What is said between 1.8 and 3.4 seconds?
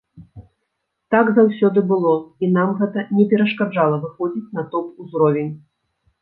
было, і нам гэта не